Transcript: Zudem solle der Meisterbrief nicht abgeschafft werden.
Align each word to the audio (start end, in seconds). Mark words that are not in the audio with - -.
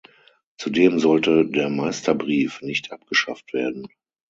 Zudem 0.57 0.97
solle 0.97 1.45
der 1.45 1.69
Meisterbrief 1.69 2.63
nicht 2.63 2.91
abgeschafft 2.91 3.53
werden. 3.53 3.87